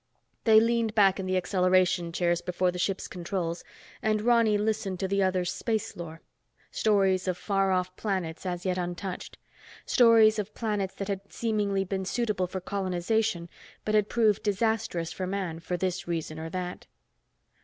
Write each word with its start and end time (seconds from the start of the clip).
They 0.45 0.59
leaned 0.59 0.95
back 0.95 1.19
in 1.19 1.27
the 1.27 1.37
acceleration 1.37 2.11
chairs 2.11 2.41
before 2.41 2.71
the 2.71 2.79
ship's 2.79 3.07
controls 3.07 3.63
and 4.01 4.23
Ronny 4.23 4.57
listened 4.57 4.99
to 4.99 5.07
the 5.07 5.21
other's 5.21 5.51
space 5.51 5.95
lore. 5.95 6.23
Stories 6.71 7.27
of 7.27 7.37
far 7.37 7.85
planets, 7.97 8.43
as 8.43 8.65
yet 8.65 8.79
untouched. 8.79 9.37
Stories 9.85 10.39
of 10.39 10.55
planets 10.55 10.95
that 10.95 11.07
had 11.07 11.31
seemingly 11.31 11.83
been 11.83 12.05
suitable 12.05 12.47
for 12.47 12.59
colonization, 12.59 13.47
but 13.85 13.93
had 13.93 14.09
proved 14.09 14.41
disastrous 14.41 15.13
for 15.13 15.27
man, 15.27 15.59
for 15.59 15.77
this 15.77 16.07
reason 16.07 16.39
or 16.39 16.49
that. 16.49 16.87